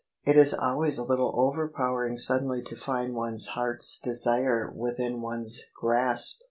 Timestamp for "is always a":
0.35-1.03